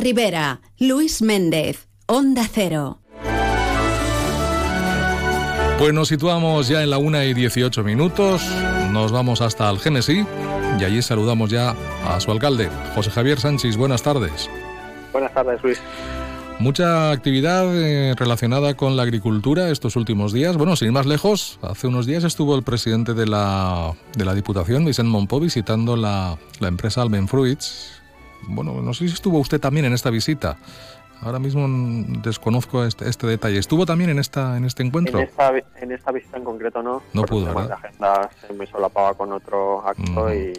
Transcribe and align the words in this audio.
Rivera, 0.00 0.62
Luis 0.78 1.20
Méndez, 1.20 1.86
Onda 2.06 2.48
Cero. 2.50 3.00
Pues 5.78 5.92
nos 5.92 6.08
situamos 6.08 6.68
ya 6.68 6.82
en 6.82 6.88
la 6.88 6.96
1 6.96 7.22
y 7.24 7.34
18 7.34 7.84
minutos, 7.84 8.42
nos 8.92 9.12
vamos 9.12 9.42
hasta 9.42 9.68
Algemesí 9.68 10.24
y 10.78 10.84
allí 10.84 11.02
saludamos 11.02 11.50
ya 11.50 11.74
a 12.06 12.18
su 12.18 12.32
alcalde, 12.32 12.70
José 12.94 13.10
Javier 13.10 13.38
Sánchez. 13.38 13.76
Buenas 13.76 14.02
tardes. 14.02 14.48
Buenas 15.12 15.34
tardes, 15.34 15.62
Luis. 15.62 15.78
Mucha 16.60 17.10
actividad 17.10 17.66
eh, 17.74 18.14
relacionada 18.16 18.74
con 18.74 18.96
la 18.96 19.02
agricultura 19.02 19.70
estos 19.70 19.96
últimos 19.96 20.32
días. 20.32 20.56
Bueno, 20.56 20.76
sin 20.76 20.88
ir 20.88 20.92
más 20.92 21.06
lejos, 21.06 21.58
hace 21.60 21.86
unos 21.86 22.06
días 22.06 22.24
estuvo 22.24 22.56
el 22.56 22.62
presidente 22.62 23.12
de 23.12 23.26
la, 23.26 23.92
de 24.16 24.24
la 24.24 24.34
Diputación, 24.34 24.86
Vicente 24.86 25.10
Monpó, 25.10 25.40
visitando 25.40 25.96
la, 25.96 26.38
la 26.58 26.68
empresa 26.68 27.02
Almen 27.02 27.28
Fruits. 27.28 27.99
Bueno, 28.48 28.80
no 28.82 28.94
sé 28.94 29.08
si 29.08 29.14
estuvo 29.14 29.38
usted 29.38 29.60
también 29.60 29.86
en 29.86 29.92
esta 29.92 30.10
visita. 30.10 30.58
Ahora 31.22 31.38
mismo 31.38 31.66
desconozco 32.22 32.84
este, 32.84 33.08
este, 33.08 33.26
detalle. 33.26 33.58
¿Estuvo 33.58 33.84
también 33.84 34.10
en 34.10 34.18
esta 34.18 34.56
en 34.56 34.64
este 34.64 34.82
encuentro? 34.82 35.18
En 35.18 35.26
esta, 35.26 35.52
en 35.76 35.92
esta 35.92 36.12
visita 36.12 36.38
en 36.38 36.44
concreto 36.44 36.82
no. 36.82 37.02
No 37.12 37.22
pudo, 37.24 37.52
La 37.52 37.74
agenda 37.74 38.30
se 38.46 38.52
me 38.54 38.66
solapaba 38.66 39.14
con 39.14 39.32
otro 39.32 39.86
acto 39.86 40.34
y... 40.34 40.58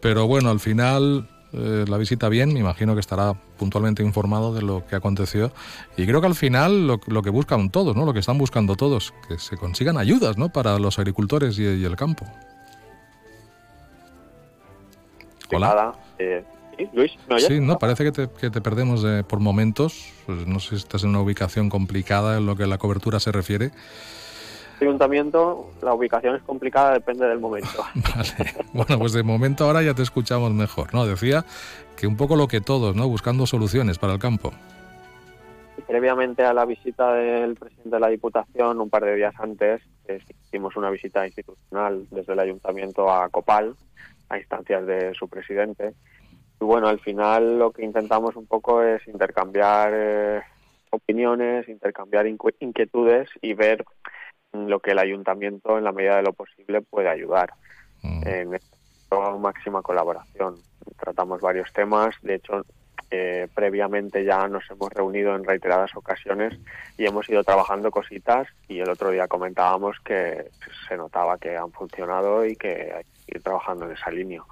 Pero 0.00 0.26
bueno, 0.26 0.50
al 0.50 0.60
final 0.60 1.28
eh, 1.52 1.84
la 1.86 1.98
visita 1.98 2.28
bien, 2.28 2.52
me 2.52 2.60
imagino 2.60 2.94
que 2.94 3.00
estará 3.00 3.34
puntualmente 3.58 4.02
informado 4.02 4.54
de 4.54 4.62
lo 4.62 4.86
que 4.86 4.96
aconteció. 4.96 5.52
Y 5.96 6.06
creo 6.06 6.20
que 6.20 6.26
al 6.26 6.34
final 6.34 6.86
lo, 6.86 7.00
lo, 7.06 7.22
que 7.22 7.30
buscan 7.30 7.70
todos, 7.70 7.94
¿no? 7.94 8.04
Lo 8.06 8.12
que 8.12 8.20
están 8.20 8.38
buscando 8.38 8.74
todos, 8.74 9.14
que 9.28 9.38
se 9.38 9.56
consigan 9.56 9.98
ayudas, 9.98 10.38
¿no? 10.38 10.48
Para 10.48 10.78
los 10.78 10.98
agricultores 10.98 11.58
y, 11.58 11.62
y 11.62 11.84
el 11.84 11.96
campo. 11.96 12.26
Hola. 15.52 15.94
Eh, 16.18 16.44
¿Sí, 16.76 16.88
Luis? 16.92 17.12
¿me 17.28 17.40
sí, 17.40 17.60
no, 17.60 17.78
parece 17.78 18.04
que 18.04 18.12
te, 18.12 18.28
que 18.28 18.50
te 18.50 18.60
perdemos 18.60 19.02
de, 19.02 19.22
por 19.24 19.40
momentos. 19.40 20.12
Pues 20.26 20.46
no 20.46 20.60
sé 20.60 20.70
si 20.70 20.76
estás 20.76 21.04
en 21.04 21.10
una 21.10 21.20
ubicación 21.20 21.68
complicada 21.68 22.38
en 22.38 22.46
lo 22.46 22.56
que 22.56 22.64
a 22.64 22.66
la 22.66 22.78
cobertura 22.78 23.20
se 23.20 23.32
refiere. 23.32 23.70
Ayuntamiento, 24.80 25.70
la 25.82 25.94
ubicación 25.94 26.34
es 26.34 26.42
complicada, 26.42 26.94
depende 26.94 27.26
del 27.26 27.38
momento. 27.38 27.84
vale. 27.94 28.54
Bueno, 28.72 28.98
pues 28.98 29.12
de 29.12 29.22
momento 29.22 29.64
ahora 29.64 29.82
ya 29.82 29.94
te 29.94 30.02
escuchamos 30.02 30.52
mejor, 30.52 30.92
¿no? 30.92 31.06
Decía 31.06 31.44
que 31.96 32.06
un 32.06 32.16
poco 32.16 32.34
lo 32.34 32.48
que 32.48 32.60
todos, 32.60 32.96
¿no? 32.96 33.08
Buscando 33.08 33.46
soluciones 33.46 33.98
para 33.98 34.14
el 34.14 34.18
campo. 34.18 34.52
Previamente 35.86 36.44
a 36.44 36.54
la 36.54 36.64
visita 36.64 37.14
del 37.14 37.56
presidente 37.56 37.90
de 37.90 38.00
la 38.00 38.08
Diputación, 38.08 38.80
un 38.80 38.90
par 38.90 39.04
de 39.04 39.16
días 39.16 39.34
antes, 39.38 39.82
hicimos 40.46 40.76
una 40.76 40.90
visita 40.90 41.26
institucional 41.26 42.06
desde 42.10 42.32
el 42.32 42.40
Ayuntamiento 42.40 43.10
a 43.10 43.28
Copal, 43.28 43.74
a 44.28 44.38
instancias 44.38 44.86
de 44.86 45.14
su 45.14 45.28
presidente, 45.28 45.94
y 46.60 46.64
bueno, 46.64 46.88
al 46.88 47.00
final 47.00 47.58
lo 47.58 47.72
que 47.72 47.84
intentamos 47.84 48.36
un 48.36 48.46
poco 48.46 48.82
es 48.82 49.06
intercambiar 49.08 49.90
eh, 49.92 50.42
opiniones, 50.90 51.68
intercambiar 51.68 52.26
inquietudes 52.26 53.28
y 53.42 53.54
ver 53.54 53.84
lo 54.52 54.80
que 54.80 54.92
el 54.92 54.98
ayuntamiento 54.98 55.76
en 55.76 55.84
la 55.84 55.92
medida 55.92 56.16
de 56.16 56.22
lo 56.22 56.32
posible 56.32 56.80
puede 56.80 57.08
ayudar 57.08 57.52
mm. 58.02 58.28
en 58.28 58.54
esta 58.54 59.30
máxima 59.38 59.82
colaboración. 59.82 60.56
Tratamos 60.98 61.40
varios 61.40 61.72
temas, 61.72 62.14
de 62.22 62.36
hecho 62.36 62.64
eh, 63.10 63.48
previamente 63.54 64.24
ya 64.24 64.46
nos 64.48 64.68
hemos 64.70 64.92
reunido 64.92 65.34
en 65.34 65.44
reiteradas 65.44 65.94
ocasiones 65.96 66.58
y 66.98 67.06
hemos 67.06 67.28
ido 67.28 67.44
trabajando 67.44 67.90
cositas 67.90 68.48
y 68.68 68.80
el 68.80 68.88
otro 68.88 69.10
día 69.10 69.28
comentábamos 69.28 69.96
que 70.04 70.50
se 70.88 70.96
notaba 70.96 71.38
que 71.38 71.56
han 71.56 71.72
funcionado 71.72 72.44
y 72.44 72.56
que 72.56 72.92
hay 72.96 73.04
que 73.26 73.36
ir 73.36 73.42
trabajando 73.42 73.86
en 73.86 73.92
esa 73.92 74.10
línea. 74.10 74.42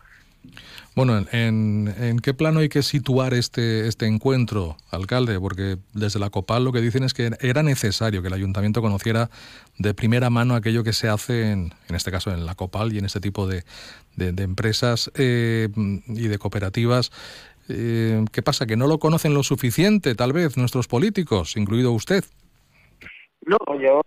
Bueno, 0.95 1.25
¿en, 1.33 1.95
¿en, 1.99 2.19
qué 2.19 2.35
plano 2.35 2.61
hay 2.61 2.69
que 2.69 2.83
situar 2.83 3.33
este, 3.33 3.89
este 3.89 4.07
encuentro, 4.07 4.77
alcalde? 4.91 5.41
Porque 5.41 5.79
desde 5.95 6.19
la 6.19 6.29
COPAL 6.29 6.65
lo 6.65 6.73
que 6.73 6.81
dicen 6.81 7.05
es 7.05 7.15
que 7.15 7.31
era 7.41 7.63
necesario 7.63 8.21
que 8.21 8.29
el 8.29 8.35
ayuntamiento 8.35 8.83
conociera 8.83 9.31
de 9.79 9.95
primera 9.95 10.29
mano 10.29 10.55
aquello 10.55 10.85
que 10.85 10.93
se 10.93 11.09
hace, 11.09 11.51
en, 11.51 11.73
en 11.89 11.95
este 11.95 12.11
caso 12.11 12.31
en 12.31 12.45
la 12.45 12.55
COPAL 12.55 12.93
y 12.93 12.99
en 12.99 13.07
este 13.07 13.21
tipo 13.21 13.47
de, 13.47 13.65
de, 14.17 14.43
empresas 14.43 15.11
eh, 15.15 15.69
y 16.09 16.29
de 16.29 16.39
cooperativas. 16.39 17.11
Eh, 17.69 18.25
¿Qué 18.33 18.43
pasa? 18.43 18.67
¿Que 18.67 18.77
no 18.77 18.87
lo 18.87 18.99
conocen 18.99 19.35
lo 19.35 19.43
suficiente, 19.43 20.15
tal 20.15 20.33
vez, 20.33 20.57
nuestros 20.57 20.89
políticos, 20.89 21.57
incluido 21.57 21.93
usted? 21.93 22.25
No, 23.45 23.59
yo 23.81 24.01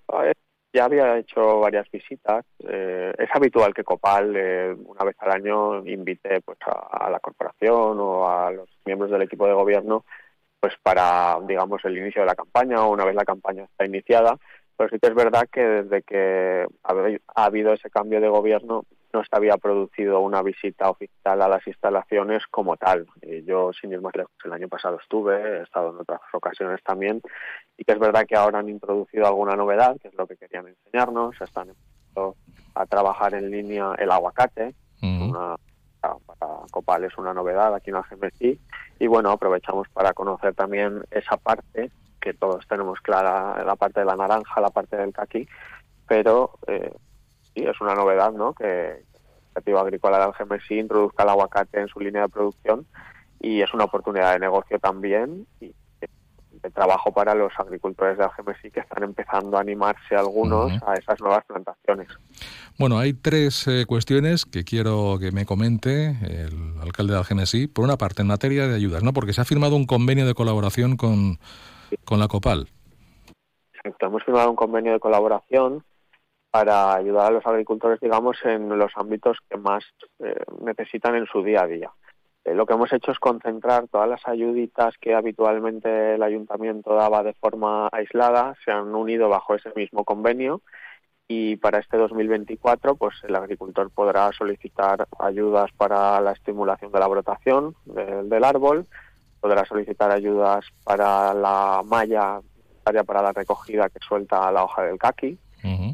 ya 0.76 0.86
había 0.86 1.18
hecho 1.18 1.60
varias 1.62 1.90
visitas. 1.90 2.46
Eh, 2.60 3.14
es 3.18 3.30
habitual 3.34 3.74
que 3.74 3.86
Copal 3.86 4.34
eh, 4.36 4.76
una 4.86 5.06
vez 5.06 5.16
al 5.20 5.32
año 5.32 5.86
invite 5.86 6.42
pues 6.42 6.58
a, 6.66 7.10
la 7.10 7.20
corporación 7.20 7.98
o 8.00 8.30
a 8.30 8.52
los 8.52 8.70
miembros 8.86 9.10
del 9.10 9.22
equipo 9.22 9.48
de 9.48 9.54
gobierno 9.54 10.04
pues 10.60 10.74
para 10.82 11.38
digamos 11.48 11.84
el 11.86 11.98
inicio 11.98 12.24
de 12.24 12.28
la 12.28 12.36
campaña 12.36 12.84
o 12.84 12.92
una 12.92 13.06
vez 13.06 13.16
la 13.16 13.24
campaña 13.24 13.64
está 13.64 13.86
iniciada. 13.86 14.38
Pero 14.76 14.90
sí 14.90 15.00
que 15.00 15.08
es 15.08 15.16
verdad 15.16 15.48
que 15.50 15.62
desde 15.62 16.02
que 16.02 16.66
ha 16.84 17.46
habido 17.46 17.72
ese 17.72 17.90
cambio 17.90 18.20
de 18.20 18.28
gobierno 18.28 18.84
no 19.16 19.24
se 19.24 19.30
había 19.32 19.58
producido 19.58 20.20
una 20.20 20.42
visita 20.42 20.90
oficial 20.90 21.42
a 21.42 21.48
las 21.48 21.66
instalaciones 21.66 22.46
como 22.52 22.76
tal. 22.76 23.08
yo, 23.46 23.72
sin 23.74 23.94
ir 23.94 24.02
más 24.02 24.14
lejos, 24.16 24.34
el 24.44 24.52
año 24.52 24.68
pasado 24.68 25.00
estuve, 25.02 25.60
he 25.60 25.64
estado 25.64 25.92
en 25.92 26.02
otras 26.02 26.20
ocasiones 26.34 26.84
también, 26.84 27.22
y 27.78 27.86
que 27.86 27.94
es 27.94 28.00
verdad 28.00 28.26
que 28.28 28.36
ahora 28.36 28.60
han 28.60 28.68
introducido 28.68 29.26
alguna 29.26 29.56
novedad, 29.56 29.96
que 30.02 30.10
es 30.10 30.14
lo 30.16 30.28
que 30.28 30.36
querían 30.36 30.68
enseñarnos, 30.68 31.40
están 31.40 31.70
empezando 31.70 32.36
a 32.76 32.86
trabajar 32.86 33.34
en 33.34 33.50
línea 33.50 33.96
el 33.98 34.12
aguacate, 34.12 34.76
una, 35.02 35.56
para 36.02 36.54
Copal 36.72 37.04
es 37.06 37.18
una 37.18 37.34
novedad 37.34 37.74
aquí 37.74 37.92
en 37.92 37.96
Algemesí, 37.96 38.60
y 39.00 39.08
bueno, 39.08 39.32
aprovechamos 39.32 39.88
para 39.90 40.14
conocer 40.14 40.54
también 40.56 41.04
esa 41.10 41.38
parte 41.38 41.90
que 42.20 42.34
todos 42.34 42.68
tenemos 42.68 43.00
clara, 43.00 43.64
la 43.64 43.76
parte 43.76 44.02
de 44.02 44.08
la 44.08 44.18
naranja, 44.18 44.60
la 44.60 44.72
parte 44.72 44.98
del 44.98 45.14
caqui, 45.14 45.48
pero 46.08 46.60
eh, 46.68 46.92
sí, 47.56 47.64
es 47.64 47.80
una 47.82 47.96
novedad, 47.96 48.32
¿no? 48.34 48.54
Que 48.54 48.66
la 48.66 49.42
Iniciativa 49.46 49.82
Agrícola 49.82 50.18
de 50.18 50.24
Algemesí 50.26 50.80
introduzca 50.80 51.24
el 51.24 51.30
aguacate 51.30 51.80
en 51.80 51.88
su 51.88 52.00
línea 52.00 52.24
de 52.24 52.30
producción 52.30 52.86
y 53.40 53.62
es 53.62 53.74
una 53.74 53.86
oportunidad 53.86 54.34
de 54.34 54.40
negocio 54.40 54.80
también 54.80 55.48
y 55.62 55.74
de 56.66 56.72
trabajo 56.72 57.12
para 57.12 57.36
los 57.36 57.54
agricultores 57.58 58.18
de 58.18 58.24
Algemesí 58.24 58.72
que 58.72 58.80
están 58.80 59.04
empezando 59.04 59.58
a 59.58 59.62
animarse 59.62 60.16
algunos 60.16 60.72
a 60.84 60.96
esas 60.96 61.20
nuevas 61.22 61.46
plantaciones. 61.46 62.08
Bueno, 62.80 62.98
hay 62.98 63.14
tres 63.14 63.68
eh, 63.68 63.86
cuestiones 63.88 64.46
que 64.46 64.64
quiero 64.64 65.18
que 65.20 65.32
me 65.32 65.46
comente 65.46 66.16
el 66.24 66.80
alcalde 66.82 67.14
de 67.14 67.20
Algemesí. 67.20 67.68
Por 67.68 67.86
una 67.86 67.98
parte, 67.98 68.22
en 68.22 68.28
materia 68.28 68.68
de 68.68 68.76
ayudas, 68.76 69.04
¿no? 69.04 69.14
Porque 69.14 69.34
se 69.34 69.42
ha 69.42 69.46
firmado 69.46 69.76
un 69.76 69.86
convenio 69.86 70.26
de 70.26 70.34
colaboración 70.34 70.98
con, 70.98 71.38
con 72.04 72.20
la 72.20 72.28
COPAL. 72.28 72.68
Exacto, 73.76 74.08
hemos 74.08 74.24
firmado 74.24 74.50
un 74.50 74.56
convenio 74.56 74.94
de 74.94 75.00
colaboración 75.00 75.84
para 76.56 76.94
ayudar 76.94 77.28
a 77.28 77.32
los 77.32 77.46
agricultores, 77.46 78.00
digamos, 78.00 78.38
en 78.46 78.70
los 78.80 78.90
ámbitos 78.96 79.40
que 79.50 79.58
más 79.58 79.84
eh, 80.20 80.34
necesitan 80.62 81.14
en 81.16 81.26
su 81.26 81.44
día 81.44 81.64
a 81.64 81.68
día. 81.68 81.92
Eh, 82.46 82.54
lo 82.54 82.66
que 82.66 82.76
hemos 82.76 82.94
hecho 82.94 83.12
es 83.12 83.20
concentrar 83.20 83.90
todas 83.90 84.08
las 84.08 84.26
ayuditas 84.26 84.96
que 85.02 85.14
habitualmente 85.14 86.16
el 86.16 86.24
ayuntamiento 86.24 86.96
daba 86.96 87.24
de 87.24 87.34
forma 87.34 87.90
aislada, 87.92 88.56
se 88.64 88.72
han 88.72 88.96
unido 88.96 89.28
bajo 89.28 89.54
ese 89.54 89.70
mismo 89.76 90.06
convenio 90.06 90.62
y 91.28 91.58
para 91.58 91.80
este 91.80 91.98
2024 91.98 92.96
pues 92.96 93.16
el 93.28 93.36
agricultor 93.36 93.92
podrá 93.92 94.32
solicitar 94.32 95.10
ayudas 95.20 95.74
para 95.76 96.22
la 96.22 96.32
estimulación 96.32 96.90
de 96.90 97.00
la 97.00 97.08
brotación 97.08 97.76
del 97.84 98.44
árbol, 98.46 98.86
podrá 99.42 99.66
solicitar 99.66 100.10
ayudas 100.10 100.64
para 100.86 101.34
la 101.34 101.82
malla 101.84 102.40
para 103.06 103.22
la 103.22 103.34
recogida 103.34 103.90
que 103.90 104.00
suelta 104.08 104.50
la 104.54 104.64
hoja 104.64 104.84
del 104.84 104.98
caqui, 104.98 105.38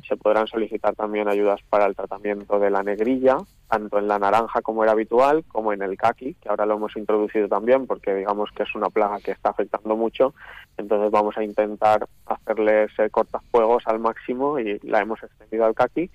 se 0.07 0.17
podrán 0.17 0.47
solicitar 0.47 0.95
también 0.95 1.27
ayudas 1.27 1.61
para 1.69 1.85
el 1.85 1.95
tratamiento 1.95 2.59
de 2.59 2.69
la 2.69 2.83
negrilla, 2.83 3.37
tanto 3.69 3.99
en 3.99 4.07
la 4.07 4.19
naranja 4.19 4.61
como 4.61 4.83
era 4.83 4.91
habitual, 4.91 5.43
como 5.47 5.71
en 5.73 5.81
el 5.81 5.97
caqui, 5.97 6.33
que 6.35 6.49
ahora 6.49 6.65
lo 6.65 6.75
hemos 6.75 6.95
introducido 6.97 7.47
también 7.47 7.87
porque 7.87 8.13
digamos 8.13 8.49
que 8.51 8.63
es 8.63 8.75
una 8.75 8.89
plaga 8.89 9.19
que 9.19 9.31
está 9.31 9.49
afectando 9.49 9.95
mucho. 9.95 10.33
Entonces 10.77 11.11
vamos 11.11 11.37
a 11.37 11.43
intentar 11.43 12.07
hacerles 12.25 12.91
cortafuegos 13.11 13.83
al 13.85 13.99
máximo 13.99 14.59
y 14.59 14.79
la 14.83 14.99
hemos 14.99 15.21
extendido 15.23 15.65
al 15.65 15.75
caqui. 15.75 16.09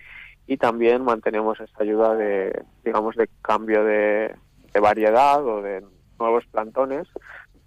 Y 0.46 0.58
también 0.58 1.02
mantenemos 1.02 1.58
esta 1.60 1.82
ayuda 1.82 2.14
de, 2.14 2.64
digamos, 2.84 3.16
de 3.16 3.28
cambio 3.42 3.84
de, 3.84 4.34
de 4.72 4.80
variedad 4.80 5.44
o 5.44 5.62
de 5.62 5.82
nuevos 6.18 6.44
plantones 6.46 7.08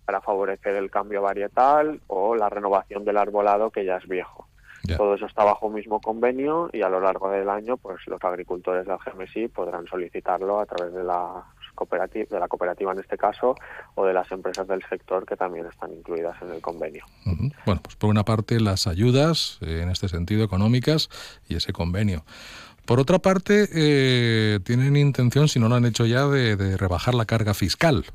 para 0.05 0.21
favorecer 0.21 0.75
el 0.75 0.89
cambio 0.89 1.21
varietal 1.21 2.01
o 2.07 2.35
la 2.35 2.49
renovación 2.49 3.05
del 3.05 3.17
arbolado 3.17 3.69
que 3.69 3.85
ya 3.85 3.97
es 3.97 4.07
viejo. 4.07 4.48
Todo 4.97 5.15
eso 5.15 5.25
está 5.25 5.43
bajo 5.43 5.67
un 5.67 5.73
mismo 5.73 5.99
convenio 6.01 6.69
y 6.73 6.81
a 6.81 6.89
lo 6.89 6.99
largo 6.99 7.29
del 7.29 7.49
año, 7.49 7.77
pues 7.77 7.99
los 8.07 8.23
agricultores 8.23 8.85
del 8.85 8.97
GMSI 8.97 9.47
podrán 9.49 9.85
solicitarlo 9.87 10.59
a 10.59 10.65
través 10.65 10.93
de 10.93 11.03
la 11.03 11.45
cooperativa, 11.75 12.25
de 12.29 12.39
la 12.39 12.47
cooperativa 12.47 12.91
en 12.91 12.99
este 12.99 13.17
caso, 13.17 13.55
o 13.95 14.05
de 14.05 14.13
las 14.13 14.29
empresas 14.31 14.67
del 14.67 14.83
sector 14.89 15.25
que 15.25 15.35
también 15.35 15.65
están 15.65 15.93
incluidas 15.93 16.41
en 16.41 16.51
el 16.51 16.61
convenio. 16.61 17.05
Bueno, 17.65 17.81
pues 17.81 17.95
por 17.95 18.09
una 18.09 18.23
parte 18.23 18.59
las 18.59 18.87
ayudas, 18.87 19.59
eh, 19.61 19.81
en 19.83 19.89
este 19.89 20.09
sentido 20.09 20.43
económicas, 20.43 21.09
y 21.47 21.55
ese 21.55 21.71
convenio. 21.71 22.23
Por 22.85 22.99
otra 22.99 23.19
parte, 23.19 23.67
eh, 23.71 24.59
tienen 24.63 24.95
intención, 24.95 25.47
si 25.47 25.59
no 25.59 25.69
lo 25.69 25.75
han 25.75 25.85
hecho 25.85 26.05
ya, 26.05 26.25
de, 26.25 26.75
rebajar 26.75 27.13
la 27.13 27.25
carga 27.25 27.53
fiscal. 27.53 28.05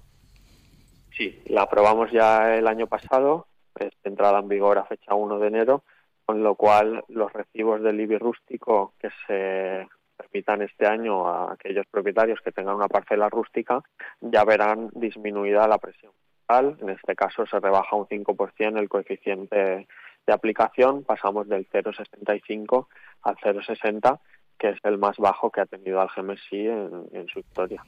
Sí, 1.17 1.41
la 1.47 1.63
aprobamos 1.63 2.11
ya 2.11 2.57
el 2.57 2.67
año 2.67 2.89
pasado, 2.89 3.47
es 3.79 3.93
entrada 4.03 4.41
en 4.41 4.49
vigor 4.49 4.79
a 4.79 4.85
fecha 4.85 5.15
1 5.15 5.39
de 5.39 5.47
enero, 5.47 5.85
con 6.27 6.43
lo 6.43 6.55
cual 6.55 7.05
los 7.09 7.33
recibos 7.33 7.83
del 7.83 8.01
IBI 8.01 8.19
rústico 8.19 8.95
que 8.99 9.11
se 9.27 9.87
permitan 10.17 10.63
este 10.63 10.87
año 10.87 11.29
a 11.29 11.53
aquellos 11.53 11.87
propietarios 11.87 12.41
que 12.41 12.53
tengan 12.53 12.77
una 12.77 12.89
parcela 12.89 13.29
rústica 13.29 13.83
ya 14.21 14.45
verán 14.45 14.91
disminuida 14.95 15.69
la 15.69 15.79
presión 15.79 16.13
fiscal. 16.13 16.77
En 16.81 16.91
este 16.91 17.15
caso 17.15 17.47
se 17.47 17.59
rebaja 17.61 17.97
un 17.97 18.07
5% 18.07 18.79
el 18.79 18.89
coeficiente 18.89 19.87
de 20.27 20.33
aplicación, 20.33 21.05
pasamos 21.05 21.49
del 21.49 21.69
0,65 21.69 22.87
al 23.23 23.37
0,60, 23.37 24.19
que 24.59 24.71
es 24.71 24.79
el 24.85 24.99
más 24.99 25.17
bajo 25.19 25.51
que 25.51 25.61
ha 25.61 25.67
tenido 25.67 26.01
Algemesí 26.01 26.67
en, 26.67 27.07
en 27.13 27.27
su 27.29 27.41
historia. 27.41 27.85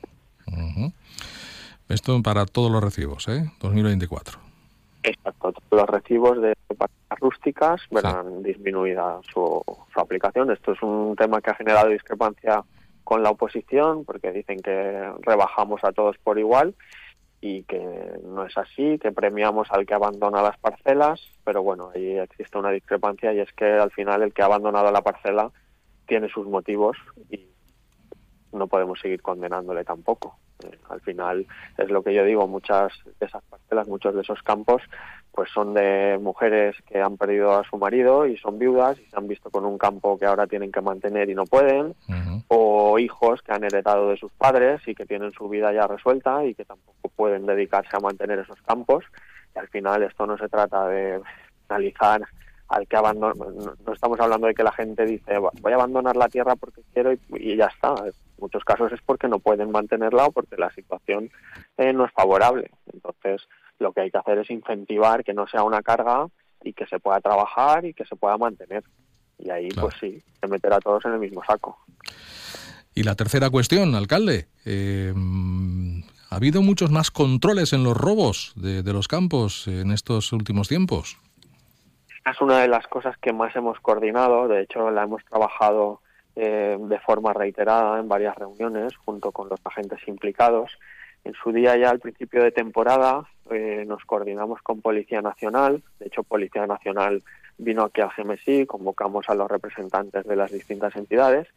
Esto 1.89 2.21
para 2.23 2.47
todos 2.47 2.71
los 2.71 2.83
recibos, 2.83 3.29
¿eh? 3.29 3.45
2024. 3.61 4.41
Exacto, 5.05 5.53
los 5.77 5.89
recibos 5.89 6.41
de 6.41 6.55
parcelas 6.77 7.21
rústicas 7.21 7.83
verán 7.91 8.43
disminuida 8.43 9.21
su, 9.33 9.63
su 9.93 10.01
aplicación. 10.01 10.51
Esto 10.51 10.73
es 10.73 10.83
un 10.83 11.15
tema 11.17 11.41
que 11.41 11.51
ha 11.51 11.55
generado 11.55 11.89
discrepancia 11.89 12.65
con 13.05 13.23
la 13.23 13.31
oposición 13.31 14.05
porque 14.05 14.33
dicen 14.33 14.61
que 14.61 15.13
rebajamos 15.21 15.85
a 15.85 15.93
todos 15.93 16.19
por 16.19 16.39
igual 16.39 16.75
y 17.41 17.63
que 17.65 17.81
no 18.25 18.45
es 18.45 18.57
así, 18.59 18.99
que 18.99 19.13
premiamos 19.13 19.69
al 19.71 19.87
que 19.87 19.95
abandona 19.95 20.43
las 20.43 20.59
parcelas, 20.59 21.21
pero 21.45 21.63
bueno, 21.63 21.93
ahí 21.95 22.19
existe 22.19 22.59
una 22.59 22.71
discrepancia 22.71 23.33
y 23.33 23.41
es 23.41 23.53
que 23.53 23.67
al 23.67 23.93
final 23.93 24.23
el 24.23 24.33
que 24.33 24.43
ha 24.43 24.47
abandonado 24.47 24.91
la 24.91 25.03
parcela 25.03 25.53
tiene 26.07 26.29
sus 26.29 26.47
motivos 26.47 26.97
y 27.31 27.47
no 28.53 28.67
podemos 28.67 28.99
seguir 28.99 29.23
condenándole 29.23 29.85
tampoco. 29.85 30.39
Eh, 30.65 30.79
al 30.89 31.01
final 31.01 31.47
es 31.77 31.91
lo 31.91 32.03
que 32.03 32.15
yo 32.15 32.25
digo, 32.25 32.47
muchas 32.47 32.93
de 33.19 33.27
esas 33.27 33.43
parcelas, 33.45 33.89
muchos 33.89 34.15
de 34.15 34.23
esos 34.23 34.43
campos, 34.43 34.83
pues 35.33 35.51
son 35.51 35.75
de 35.75 36.19
mujeres 36.21 36.77
que 36.89 37.01
han 37.01 37.19
perdido 37.19 37.57
a 37.57 37.65
su 37.65 37.77
marido 37.77 38.27
y 38.27 38.39
son 38.39 38.59
viudas 38.59 38.99
y 38.99 39.05
se 39.11 39.17
han 39.17 39.29
visto 39.29 39.51
con 39.51 39.67
un 39.67 39.77
campo 39.77 40.19
que 40.19 40.25
ahora 40.25 40.47
tienen 40.47 40.73
que 40.73 40.81
mantener 40.81 41.29
y 41.29 41.35
no 41.35 41.45
pueden, 41.45 41.95
o 42.49 42.99
hijos 42.99 43.43
que 43.43 43.53
han 43.53 43.65
heredado 43.65 44.09
de 44.09 44.17
sus 44.17 44.33
padres 44.33 44.81
y 44.87 44.95
que 44.95 45.05
tienen 45.05 45.33
su 45.33 45.49
vida 45.49 45.73
ya 45.75 45.87
resuelta 45.87 46.43
y 46.45 46.55
que 46.55 46.65
tampoco 46.65 47.11
pueden 47.15 47.45
dedicarse 47.45 47.95
a 47.95 48.01
mantener 48.01 48.39
esos 48.39 48.61
campos. 48.63 49.05
Y 49.55 49.59
al 49.59 49.69
final 49.69 50.03
esto 50.03 50.27
no 50.27 50.39
se 50.39 50.49
trata 50.49 50.89
de 50.89 51.21
analizar 51.69 52.23
al 52.69 52.87
que 52.89 52.97
abandona, 52.97 53.35
no, 53.35 53.93
estamos 53.93 54.19
hablando 54.21 54.47
de 54.47 54.55
que 54.55 54.65
la 54.65 54.73
gente 54.73 55.05
dice 55.05 55.39
voy 55.39 55.73
a 55.73 55.77
abandonar 55.77 56.17
la 56.17 56.29
tierra 56.29 56.57
porque 56.57 56.83
quiero 56.93 57.13
y 57.13 57.57
ya 57.57 57.67
está 57.67 57.95
muchos 58.39 58.65
casos 58.65 58.93
es 58.93 59.01
porque 59.05 59.29
no 59.29 59.39
pueden 59.39 59.71
mantenerla 59.71 60.27
o 60.27 60.33
porque 60.33 60.57
la 60.57 60.71
situación 60.71 61.31
eh, 61.77 61.93
no 61.93 62.05
es 62.05 62.13
favorable. 62.13 62.71
Entonces, 62.93 63.49
lo 63.79 63.93
que 63.93 64.03
hay 64.03 64.11
que 64.11 64.19
hacer 64.19 64.39
es 64.39 64.51
incentivar 64.51 65.25
que 65.25 65.35
no 65.35 65.47
sea 65.47 65.63
una 65.63 65.83
carga 65.83 66.27
y 66.63 66.73
que 66.73 66.87
se 66.87 66.99
pueda 66.99 67.21
trabajar 67.21 67.85
y 67.85 67.95
que 67.95 68.05
se 68.05 68.17
pueda 68.17 68.37
mantener. 68.37 68.85
Y 69.39 69.51
ahí, 69.51 69.69
pues 69.69 69.95
sí, 70.01 70.23
se 70.41 70.49
meter 70.49 70.73
a 70.73 70.81
todos 70.81 71.05
en 71.05 71.13
el 71.13 71.19
mismo 71.19 71.43
saco. 71.45 71.79
Y 72.95 73.03
la 73.03 73.15
tercera 73.15 73.51
cuestión, 73.51 73.95
alcalde. 73.95 74.49
Eh, 74.65 75.13
¿Ha 76.31 76.37
habido 76.37 76.63
muchos 76.63 76.91
más 76.91 77.11
controles 77.11 77.73
en 77.73 77.85
los 77.85 77.97
robos 77.97 78.53
de, 78.57 78.83
de 78.83 78.93
los 78.93 79.09
campos 79.09 79.69
en 79.69 79.91
estos 79.91 80.33
últimos 80.33 80.69
tiempos? 80.69 81.19
Es 82.27 82.41
una 82.41 82.59
de 82.59 82.67
las 82.67 82.89
cosas 82.89 83.17
que 83.19 83.33
más 83.33 83.55
hemos 83.55 83.79
coordinado. 83.79 84.49
De 84.49 84.63
hecho, 84.63 84.91
la 84.91 85.05
hemos 85.05 85.25
trabajado 85.25 86.01
eh, 86.35 86.77
de 86.79 86.99
forma 86.99 87.33
reiterada 87.33 88.01
en 88.01 88.09
varias 88.09 88.35
reuniones 88.35 88.97
junto 88.97 89.31
con 89.31 89.49
los 89.49 89.61
agentes 89.65 90.01
implicados. 90.09 90.77
En 91.23 91.35
su 91.35 91.53
día 91.53 91.77
ya 91.77 91.91
al 91.91 92.01
principio 92.01 92.43
de 92.43 92.51
temporada 92.51 93.29
eh, 93.51 93.85
nos 93.87 94.05
coordinamos 94.05 94.61
con 94.63 94.81
Policía 94.81 95.23
Nacional, 95.23 95.83
de 96.01 96.07
hecho 96.07 96.25
Policía 96.25 96.67
Nacional 96.67 97.23
vino 97.59 97.85
aquí 97.85 98.01
al 98.01 98.11
GMSI, 98.17 98.67
convocamos 98.67 99.29
a 99.29 99.35
los 99.35 99.51
representantes 99.51 100.25
de 100.25 100.37
las 100.37 100.53
distintas 100.53 100.95
entidades, 100.95 101.49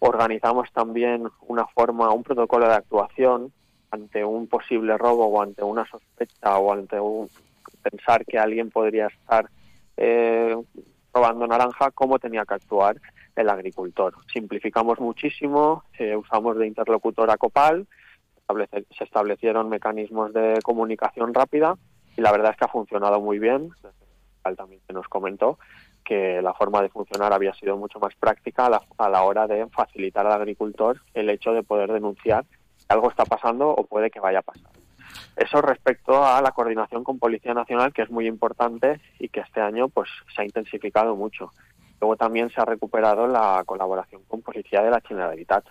organizamos 0.00 0.70
también 0.72 1.28
una 1.48 1.66
forma, 1.66 2.12
un 2.12 2.22
protocolo 2.22 2.68
de 2.68 2.74
actuación 2.74 3.52
ante 3.90 4.24
un 4.24 4.48
posible 4.48 4.98
robo 4.98 5.26
o 5.26 5.42
ante 5.42 5.62
una 5.64 5.86
sospecha 5.86 6.58
o 6.58 6.72
ante 6.72 7.00
un 7.00 7.28
pensar 7.82 8.24
que 8.26 8.38
alguien 8.38 8.70
podría 8.70 9.06
estar 9.06 9.48
eh, 9.96 10.56
robando 11.12 11.46
naranja, 11.46 11.90
cómo 11.92 12.18
tenía 12.18 12.44
que 12.44 12.54
actuar 12.54 13.00
el 13.34 13.48
agricultor. 13.48 14.14
Simplificamos 14.32 14.98
muchísimo, 15.00 15.84
eh, 15.98 16.16
usamos 16.16 16.56
de 16.58 16.66
interlocutor 16.66 17.30
a 17.30 17.36
Copal, 17.36 17.86
se 18.96 19.04
establecieron 19.04 19.68
mecanismos 19.68 20.32
de 20.32 20.60
comunicación 20.62 21.34
rápida 21.34 21.76
y 22.16 22.20
la 22.20 22.32
verdad 22.32 22.52
es 22.52 22.56
que 22.56 22.64
ha 22.64 22.68
funcionado 22.68 23.20
muy 23.20 23.38
bien. 23.38 23.70
Copal 24.38 24.56
también 24.56 24.80
se 24.86 24.92
nos 24.92 25.08
comentó 25.08 25.58
que 26.04 26.40
la 26.40 26.54
forma 26.54 26.80
de 26.80 26.88
funcionar 26.88 27.32
había 27.32 27.52
sido 27.54 27.76
mucho 27.76 27.98
más 27.98 28.14
práctica 28.14 28.66
a 28.66 28.70
la, 28.70 28.82
a 28.98 29.08
la 29.08 29.22
hora 29.22 29.46
de 29.46 29.66
facilitar 29.68 30.24
al 30.26 30.32
agricultor 30.32 31.00
el 31.14 31.28
hecho 31.30 31.52
de 31.52 31.64
poder 31.64 31.92
denunciar 31.92 32.44
que 32.44 32.94
algo 32.94 33.10
está 33.10 33.24
pasando 33.24 33.70
o 33.70 33.84
puede 33.84 34.10
que 34.10 34.20
vaya 34.20 34.38
a 34.38 34.42
pasar. 34.42 34.75
Eso 35.36 35.60
respecto 35.60 36.24
a 36.24 36.40
la 36.40 36.52
coordinación 36.52 37.04
con 37.04 37.18
Policía 37.18 37.52
Nacional, 37.52 37.92
que 37.92 38.02
es 38.02 38.10
muy 38.10 38.26
importante 38.26 39.00
y 39.18 39.28
que 39.28 39.40
este 39.40 39.60
año 39.60 39.88
pues 39.88 40.08
se 40.34 40.40
ha 40.40 40.44
intensificado 40.46 41.14
mucho. 41.14 41.50
Luego 42.00 42.16
también 42.16 42.50
se 42.50 42.60
ha 42.60 42.64
recuperado 42.64 43.26
la 43.26 43.62
colaboración 43.66 44.22
con 44.28 44.40
Policía 44.40 44.82
de 44.82 44.90
la 44.90 45.02
Generalitat. 45.02 45.64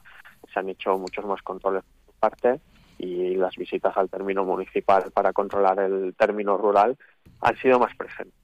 Se 0.54 0.60
han 0.60 0.70
hecho 0.70 0.98
muchos 1.00 1.26
más 1.26 1.42
controles 1.42 1.84
por 2.06 2.16
parte 2.16 2.60
y 3.00 3.36
las 3.36 3.56
visitas 3.56 3.96
al 3.98 4.10
término 4.10 4.46
municipal 4.46 5.12
para 5.12 5.34
controlar 5.34 5.80
el 5.80 6.16
término 6.16 6.58
rural 6.58 6.98
han 7.42 7.58
sido 7.58 7.80
más 7.80 7.96
presentes. 7.96 8.38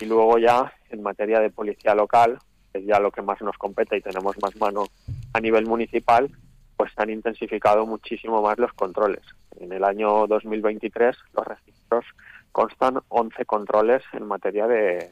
Y 0.00 0.06
luego 0.06 0.38
ya 0.38 0.72
en 0.90 1.02
materia 1.02 1.40
de 1.40 1.50
policía 1.50 1.94
local, 1.94 2.38
que 2.72 2.78
es 2.78 2.86
ya 2.86 3.00
lo 3.00 3.10
que 3.10 3.22
más 3.22 3.40
nos 3.42 3.58
compete 3.58 3.96
y 3.96 4.00
tenemos 4.00 4.36
más 4.40 4.54
mano 4.56 4.84
a 5.32 5.40
nivel 5.40 5.66
municipal, 5.66 6.30
pues 6.76 6.92
se 6.94 7.02
han 7.02 7.10
intensificado 7.10 7.84
muchísimo 7.84 8.40
más 8.42 8.58
los 8.58 8.72
controles. 8.74 9.22
En 9.60 9.72
el 9.72 9.84
año 9.84 10.26
2023 10.26 11.16
los 11.34 11.46
registros 11.46 12.04
constan 12.52 13.00
11 13.08 13.44
controles 13.44 14.02
en 14.12 14.26
materia 14.26 14.66
de 14.66 15.10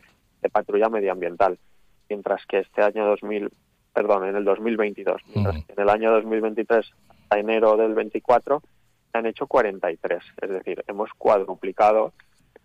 patrulla 0.52 0.88
medioambiental 0.88 1.58
mientras 2.08 2.44
que 2.46 2.60
este 2.60 2.82
año 2.82 3.06
2000, 3.06 3.50
perdón, 3.92 4.26
en 4.26 4.36
el 4.36 4.44
2022, 4.44 5.22
mientras 5.34 5.64
que 5.64 5.72
en 5.72 5.80
el 5.80 5.88
año 5.88 6.12
2023 6.12 6.86
a 7.30 7.38
enero 7.38 7.76
del 7.76 7.94
24 7.94 8.62
se 9.12 9.18
han 9.18 9.26
hecho 9.26 9.46
43, 9.46 10.22
es 10.42 10.50
decir, 10.50 10.84
hemos 10.86 11.10
cuadruplicado 11.16 12.12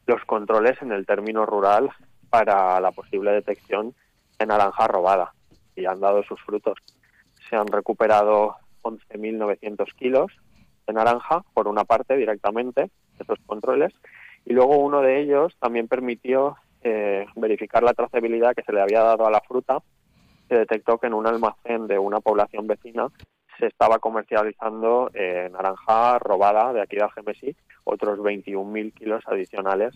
los 0.06 0.24
controles 0.26 0.82
en 0.82 0.92
el 0.92 1.06
término 1.06 1.46
rural 1.46 1.90
para 2.30 2.80
la 2.80 2.92
posible 2.92 3.32
detección 3.32 3.94
de 4.40 4.46
naranja 4.46 4.88
robada 4.88 5.34
y 5.76 5.86
han 5.86 6.00
dado 6.00 6.24
sus 6.24 6.42
frutos. 6.42 6.78
Se 7.50 7.56
han 7.56 7.68
recuperado 7.68 8.56
11.900 8.84 9.94
kilos 9.96 10.32
naranja, 10.94 11.44
por 11.54 11.68
una 11.68 11.84
parte 11.84 12.16
directamente, 12.16 12.90
esos 13.20 13.40
controles, 13.46 13.94
y 14.46 14.54
luego 14.54 14.78
uno 14.78 15.02
de 15.02 15.22
ellos 15.22 15.56
también 15.60 15.88
permitió 15.88 16.58
eh, 16.84 17.26
verificar 17.36 17.84
la 17.84 17.94
trazabilidad 17.94 18.56
que 18.56 18.64
se 18.64 18.74
le 18.74 18.82
había 18.82 19.02
dado 19.02 19.26
a 19.26 19.32
la 19.32 19.42
fruta, 19.42 19.80
se 20.50 20.56
detectó 20.56 20.98
que 20.98 21.08
en 21.08 21.14
un 21.14 21.28
almacén 21.28 21.88
de 21.88 22.00
una 22.00 22.20
población 22.20 22.68
vecina 22.68 23.08
se 23.60 23.68
estaba 23.68 24.00
comercializando 24.00 25.12
eh, 25.14 25.50
naranja 25.52 26.20
robada 26.20 26.74
de 26.74 26.82
aquí 26.82 26.96
de 26.98 27.04
Algemesí, 27.04 27.56
otros 27.84 28.20
21.000 28.20 28.94
kilos 28.94 29.24
adicionales 29.28 29.94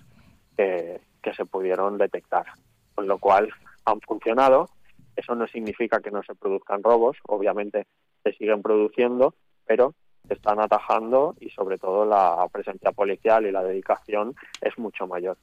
que 0.55 1.33
se 1.35 1.45
pudieron 1.45 1.97
detectar. 1.97 2.45
Con 2.93 3.07
lo 3.07 3.17
cual 3.17 3.51
han 3.85 4.01
funcionado. 4.01 4.69
Eso 5.15 5.33
no 5.35 5.47
significa 5.47 6.01
que 6.01 6.11
no 6.11 6.23
se 6.23 6.35
produzcan 6.35 6.83
robos, 6.83 7.17
obviamente 7.27 7.87
se 8.23 8.33
siguen 8.33 8.61
produciendo, 8.61 9.33
pero 9.65 9.93
están 10.34 10.60
atajando 10.60 11.36
y 11.39 11.50
sobre 11.50 11.77
todo 11.77 12.05
la 12.05 12.48
presencia 12.51 12.91
policial 12.91 13.46
y 13.46 13.51
la 13.51 13.63
dedicación 13.63 14.36
es 14.62 14.77
mucho 14.77 15.08
mayor. 15.08 15.38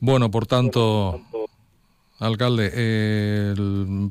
Bueno, 0.00 0.30
por 0.30 0.46
tanto, 0.46 1.20
alcalde, 2.18 3.54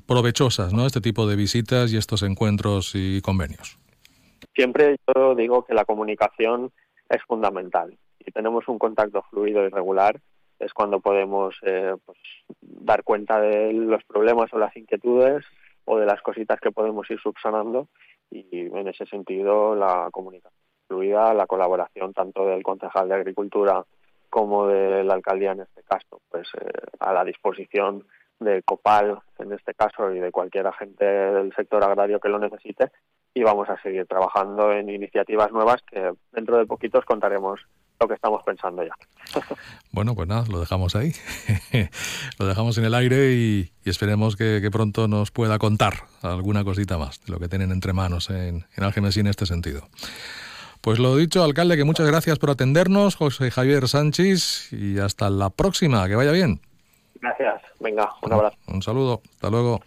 provechosas, 0.08 0.74
¿no? 0.74 0.86
Este 0.86 1.02
tipo 1.02 1.28
de 1.28 1.36
visitas 1.36 1.92
y 1.94 1.98
estos 1.98 2.24
encuentros 2.24 2.94
y 2.96 3.22
convenios. 3.22 3.78
Siempre 4.54 4.98
yo 5.14 5.36
digo 5.36 5.66
que 5.66 5.74
la 5.74 5.86
comunicación 5.86 6.72
es 7.10 7.22
fundamental. 7.24 7.98
Si 8.24 8.32
tenemos 8.32 8.68
un 8.68 8.80
contacto 8.80 9.24
fluido 9.30 9.66
y 9.66 9.70
regular, 9.70 10.20
es 10.60 10.74
cuando 10.74 11.00
podemos 11.02 11.56
eh, 11.64 11.96
pues, 12.06 12.18
dar 12.62 13.04
cuenta 13.04 13.40
de 13.40 13.74
los 13.74 14.04
problemas 14.06 14.52
o 14.54 14.58
las 14.58 14.76
inquietudes 14.76 15.44
o 15.84 15.98
de 15.98 16.06
las 16.06 16.22
cositas 16.22 16.60
que 16.60 16.72
podemos 16.72 17.10
ir 17.12 17.20
subsanando 17.20 17.88
y 18.30 18.62
en 18.62 18.88
ese 18.88 19.06
sentido 19.06 19.76
la 19.76 20.10
comunicación 20.12 20.60
fluida, 20.88 21.34
la 21.34 21.48
colaboración 21.48 22.14
tanto 22.14 22.46
del 22.46 22.64
concejal 22.64 23.10
de 23.10 23.16
Agricultura 23.16 23.86
como 24.30 24.68
de 24.68 25.04
la 25.04 25.14
alcaldía 25.14 25.54
en 25.54 25.62
este 25.62 25.84
caso, 25.84 26.22
pues 26.30 26.48
eh, 26.60 26.70
a 27.00 27.14
la 27.14 27.24
disposición 27.24 28.06
de 28.40 28.64
Copal 28.64 29.20
en 29.40 29.54
este 29.54 29.74
caso 29.74 30.12
y 30.12 30.20
de 30.20 30.32
cualquier 30.32 30.68
agente 30.68 31.06
del 31.06 31.54
sector 31.56 31.84
agrario 31.84 32.20
que 32.20 32.30
lo 32.30 32.40
necesite 32.40 32.92
y 33.34 33.44
vamos 33.44 33.70
a 33.70 33.82
seguir 33.82 34.06
trabajando 34.08 34.72
en 34.72 34.90
iniciativas 34.90 35.52
nuevas 35.52 35.82
que 35.90 36.12
dentro 36.32 36.58
de 36.58 36.66
poquitos 36.66 37.06
contaremos 37.06 37.62
lo 38.00 38.08
que 38.08 38.14
estamos 38.14 38.44
pensando 38.44 38.84
ya. 38.84 38.94
Bueno, 39.92 40.14
pues 40.14 40.28
nada, 40.28 40.44
lo 40.50 40.60
dejamos 40.60 40.94
ahí. 40.98 41.14
lo 42.38 42.46
dejamos 42.46 42.78
en 42.78 42.84
el 42.84 42.94
aire 42.94 43.32
y, 43.32 43.72
esperemos 43.86 44.36
que, 44.36 44.68
pronto 44.70 45.08
nos 45.08 45.32
pueda 45.32 45.58
contar 45.58 45.94
alguna 46.22 46.66
cosita 46.66 46.98
más 46.98 47.24
de 47.24 47.32
lo 47.32 47.40
que 47.40 47.48
tienen 47.48 47.72
entre 47.72 47.94
manos 47.94 48.30
en, 48.30 48.66
en 48.76 48.84
Algemesí 48.84 49.22
en 49.22 49.28
este 49.28 49.46
sentido. 49.46 49.88
Pues 50.82 51.00
lo 51.00 51.16
dicho, 51.16 51.46
alcalde, 51.46 51.78
que 51.78 51.86
muchas 51.86 52.08
gracias 52.08 52.40
por 52.40 52.50
atendernos, 52.50 53.16
José 53.16 53.52
Javier 53.52 53.88
Sánchez, 53.88 54.74
y 54.74 55.00
hasta 55.00 55.30
la 55.30 55.50
próxima, 55.50 56.06
que 56.10 56.16
vaya 56.16 56.32
bien. 56.32 56.60
Gracias, 57.22 57.62
venga, 57.80 58.12
un 58.22 58.34
abrazo. 58.34 58.58
Un 58.68 58.82
saludo, 58.82 59.22
hasta 59.36 59.50
luego. 59.50 59.82